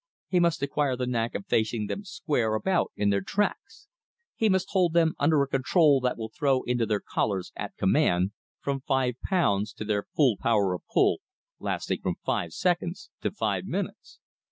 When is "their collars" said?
6.87-7.51